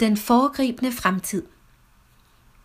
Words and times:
Den 0.00 0.16
foregribende 0.16 0.92
fremtid. 0.92 1.42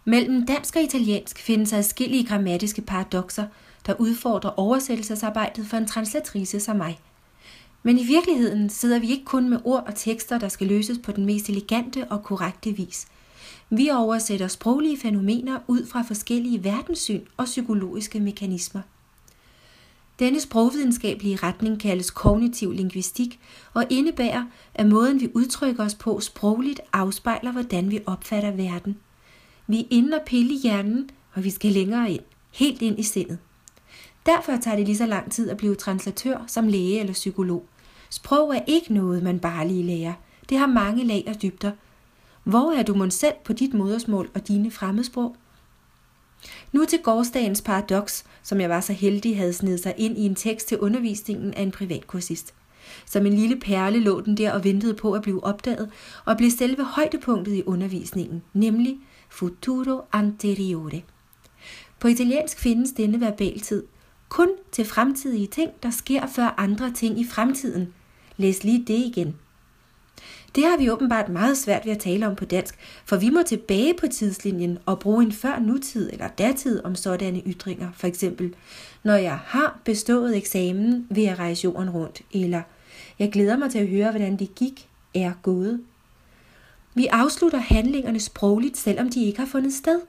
Mellem 0.06 0.46
dansk 0.46 0.76
og 0.76 0.82
italiensk 0.82 1.40
findes 1.40 1.73
adskillige 1.73 2.27
grammatiske 2.27 2.81
paradoxer, 2.81 3.46
der 3.85 3.94
udfordrer 4.00 4.60
oversættelsesarbejdet 4.60 5.65
for 5.65 5.77
en 5.77 5.87
translatrice 5.87 6.59
som 6.59 6.75
mig. 6.75 6.99
Men 7.83 7.99
i 7.99 8.03
virkeligheden 8.03 8.69
sidder 8.69 8.99
vi 8.99 9.09
ikke 9.09 9.25
kun 9.25 9.49
med 9.49 9.59
ord 9.63 9.83
og 9.87 9.95
tekster, 9.95 10.39
der 10.39 10.47
skal 10.47 10.67
løses 10.67 10.97
på 11.03 11.11
den 11.11 11.25
mest 11.25 11.49
elegante 11.49 12.07
og 12.09 12.23
korrekte 12.23 12.71
vis. 12.71 13.07
Vi 13.70 13.89
oversætter 13.89 14.47
sproglige 14.47 14.99
fænomener 14.99 15.59
ud 15.67 15.86
fra 15.86 16.02
forskellige 16.02 16.63
verdenssyn 16.63 17.21
og 17.38 17.45
psykologiske 17.45 18.20
mekanismer. 18.20 18.81
Denne 20.20 20.39
sprogvidenskabelige 20.39 21.36
retning 21.36 21.79
kaldes 21.79 22.11
kognitiv 22.11 22.71
lingvistik 22.71 23.39
og 23.73 23.86
indebærer, 23.89 24.45
at 24.73 24.86
måden 24.86 25.21
vi 25.21 25.29
udtrykker 25.34 25.86
os 25.86 25.95
på 25.95 26.20
sprogligt 26.20 26.82
afspejler, 26.93 27.52
hvordan 27.52 27.91
vi 27.91 28.00
opfatter 28.05 28.51
verden. 28.51 28.97
Vi 29.68 29.79
er 29.79 29.86
inde 29.89 30.18
og 30.18 30.21
pille 30.25 30.54
i 30.54 30.60
hjernen, 30.64 31.10
og 31.33 31.43
vi 31.43 31.50
skal 31.50 31.71
længere 31.71 32.12
ind, 32.12 32.24
helt 32.52 32.82
ind 32.82 33.00
i 33.00 33.04
sindet. 33.04 33.38
Derfor 34.26 34.58
tager 34.58 34.78
det 34.78 34.86
lige 34.86 34.98
så 34.98 35.05
lang 35.05 35.32
tid 35.32 35.50
at 35.50 35.58
blive 35.58 35.76
translatør 35.76 36.44
som 36.48 36.68
læge 36.68 37.00
eller 37.00 37.13
psykolog. 37.13 37.66
Sprog 38.10 38.55
er 38.55 38.62
ikke 38.68 38.94
noget, 38.94 39.24
man 39.24 39.40
bare 39.40 39.68
lige 39.68 39.84
lærer. 39.84 40.13
Det 40.50 40.58
har 40.58 40.68
mange 40.68 41.04
lag 41.04 41.24
og 41.27 41.41
dybder. 41.41 41.72
Hvor 42.44 42.72
er 42.72 42.84
du 42.84 42.94
mon 42.96 43.12
selv 43.12 43.36
på 43.46 43.54
dit 43.54 43.74
modersmål 43.74 44.30
og 44.34 44.48
dine 44.48 44.72
fremmedsprog? 44.72 45.36
Nu 46.76 46.86
til 46.86 47.00
gårdsdagens 47.00 47.62
paradoks, 47.62 48.24
som 48.44 48.62
jeg 48.62 48.70
var 48.70 48.82
så 48.82 48.94
heldig 48.94 49.38
havde 49.38 49.54
snedet 49.54 49.80
sig 49.80 49.94
ind 49.98 50.18
i 50.18 50.26
en 50.26 50.36
tekst 50.36 50.68
til 50.68 50.80
undervisningen 50.80 51.54
af 51.54 51.62
en 51.62 51.72
privatkursist. 51.72 52.54
Som 53.06 53.26
en 53.26 53.34
lille 53.34 53.60
perle 53.60 54.00
lå 54.00 54.22
den 54.22 54.38
der 54.38 54.52
og 54.52 54.64
ventede 54.64 54.94
på 54.94 55.14
at 55.14 55.22
blive 55.22 55.44
opdaget 55.44 55.92
og 56.26 56.38
blev 56.38 56.52
selve 56.52 56.84
højdepunktet 56.84 57.54
i 57.54 57.64
undervisningen, 57.66 58.44
nemlig 58.54 58.98
futuro 59.30 60.02
anteriore. 60.14 61.02
På 61.99 62.08
italiensk 62.08 62.60
findes 62.60 62.92
denne 62.92 63.21
verbaltid 63.21 63.84
kun 64.30 64.49
til 64.71 64.86
fremtidige 64.86 65.47
ting, 65.47 65.71
der 65.83 65.89
sker 65.89 66.27
før 66.27 66.53
andre 66.58 66.92
ting 66.92 67.19
i 67.19 67.25
fremtiden. 67.25 67.94
Læs 68.38 68.64
lige 68.64 68.86
det 68.88 69.17
igen. 69.17 69.36
Det 70.55 70.63
har 70.63 70.77
vi 70.77 70.89
åbenbart 70.89 71.30
meget 71.30 71.58
svært 71.58 71.85
ved 71.85 71.91
at 71.91 71.99
tale 71.99 72.27
om 72.27 72.35
på 72.35 72.45
dansk, 72.45 72.75
for 73.05 73.17
vi 73.17 73.30
må 73.30 73.41
tilbage 73.44 73.94
på 73.99 74.08
tidslinjen 74.08 74.77
og 74.85 74.99
bruge 74.99 75.23
en 75.23 75.31
før 75.31 75.59
nutid 75.59 76.09
eller 76.13 76.27
datid 76.27 76.85
om 76.85 76.95
sådanne 76.95 77.41
ytringer. 77.47 77.91
For 77.95 78.08
eksempel, 78.08 78.55
når 79.03 79.16
jeg 79.16 79.39
har 79.45 79.80
bestået 79.83 80.38
eksamen, 80.38 81.08
vil 81.09 81.23
jeg 81.23 81.39
rejse 81.39 81.63
jorden 81.63 81.89
rundt, 81.89 82.21
eller 82.33 82.61
jeg 83.19 83.31
glæder 83.31 83.58
mig 83.58 83.71
til 83.71 83.80
at 83.80 83.88
høre, 83.88 84.11
hvordan 84.11 84.39
det 84.39 84.55
gik, 84.55 84.88
er 85.16 85.33
gået. 85.41 85.81
Vi 86.93 87.08
afslutter 87.08 87.59
handlingerne 87.59 88.19
sprogligt, 88.19 88.77
selvom 88.77 89.09
de 89.09 89.25
ikke 89.25 89.39
har 89.39 89.47
fundet 89.47 89.73
sted, 89.73 89.99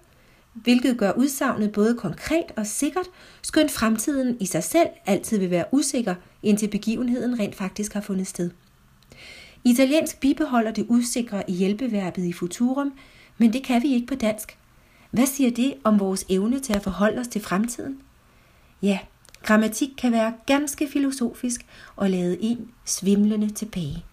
hvilket 0.52 0.98
gør 0.98 1.12
udsagnet 1.12 1.72
både 1.72 1.94
konkret 1.94 2.52
og 2.56 2.66
sikkert, 2.66 3.06
skønt 3.42 3.70
fremtiden 3.70 4.36
i 4.40 4.46
sig 4.46 4.64
selv 4.64 4.88
altid 5.06 5.38
vil 5.38 5.50
være 5.50 5.64
usikker, 5.72 6.14
indtil 6.42 6.68
begivenheden 6.68 7.38
rent 7.38 7.54
faktisk 7.54 7.92
har 7.92 8.00
fundet 8.00 8.26
sted. 8.26 8.50
Italiensk 9.66 10.20
bibeholder 10.20 10.70
det 10.70 10.86
usikre 10.88 11.50
i 11.50 11.52
hjælpeverbet 11.52 12.24
i 12.24 12.32
futurum, 12.32 12.92
men 13.38 13.52
det 13.52 13.64
kan 13.64 13.82
vi 13.82 13.94
ikke 13.94 14.06
på 14.06 14.14
dansk. 14.14 14.58
Hvad 15.10 15.26
siger 15.26 15.50
det 15.50 15.74
om 15.84 16.00
vores 16.00 16.26
evne 16.28 16.60
til 16.60 16.72
at 16.72 16.82
forholde 16.82 17.20
os 17.20 17.28
til 17.28 17.40
fremtiden? 17.40 17.98
Ja, 18.82 18.98
grammatik 19.42 19.88
kan 19.98 20.12
være 20.12 20.34
ganske 20.46 20.88
filosofisk 20.88 21.66
og 21.96 22.10
lade 22.10 22.42
en 22.42 22.70
svimlende 22.84 23.50
tilbage. 23.50 24.04